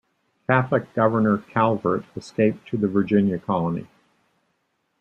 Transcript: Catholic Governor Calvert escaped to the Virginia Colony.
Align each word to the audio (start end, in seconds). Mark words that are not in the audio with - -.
Catholic 0.49 0.91
Governor 0.95 1.37
Calvert 1.53 2.05
escaped 2.15 2.67
to 2.69 2.75
the 2.75 2.87
Virginia 2.87 3.37
Colony. 3.37 3.85